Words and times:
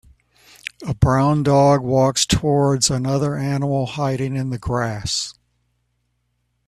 A 0.83 0.95
brown 0.95 1.43
dog 1.43 1.81
walks 1.83 2.25
towards 2.25 2.89
another 2.89 3.35
animal 3.35 3.85
hiding 3.85 4.35
in 4.35 4.49
the 4.49 4.57
grass. 4.57 5.35